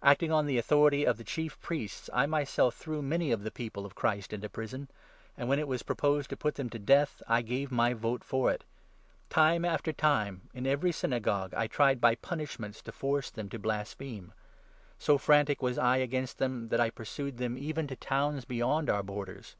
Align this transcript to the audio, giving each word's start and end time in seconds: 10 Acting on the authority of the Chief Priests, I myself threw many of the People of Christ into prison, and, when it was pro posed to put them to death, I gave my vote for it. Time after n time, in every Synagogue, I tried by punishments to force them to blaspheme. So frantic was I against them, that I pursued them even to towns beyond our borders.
10 0.00 0.10
Acting 0.10 0.32
on 0.32 0.46
the 0.46 0.56
authority 0.56 1.04
of 1.04 1.18
the 1.18 1.22
Chief 1.22 1.60
Priests, 1.60 2.08
I 2.14 2.24
myself 2.24 2.74
threw 2.76 3.02
many 3.02 3.30
of 3.30 3.42
the 3.42 3.50
People 3.50 3.84
of 3.84 3.94
Christ 3.94 4.32
into 4.32 4.48
prison, 4.48 4.88
and, 5.36 5.50
when 5.50 5.58
it 5.58 5.68
was 5.68 5.82
pro 5.82 5.94
posed 5.94 6.30
to 6.30 6.34
put 6.38 6.54
them 6.54 6.70
to 6.70 6.78
death, 6.78 7.22
I 7.28 7.42
gave 7.42 7.70
my 7.70 7.92
vote 7.92 8.24
for 8.24 8.50
it. 8.50 8.64
Time 9.28 9.66
after 9.66 9.90
n 9.90 9.96
time, 9.96 10.40
in 10.54 10.66
every 10.66 10.92
Synagogue, 10.92 11.52
I 11.52 11.66
tried 11.66 12.00
by 12.00 12.14
punishments 12.14 12.80
to 12.84 12.90
force 12.90 13.28
them 13.28 13.50
to 13.50 13.58
blaspheme. 13.58 14.32
So 14.98 15.18
frantic 15.18 15.60
was 15.60 15.76
I 15.76 15.98
against 15.98 16.38
them, 16.38 16.68
that 16.68 16.80
I 16.80 16.88
pursued 16.88 17.36
them 17.36 17.58
even 17.58 17.86
to 17.88 17.96
towns 17.96 18.46
beyond 18.46 18.88
our 18.88 19.02
borders. 19.02 19.56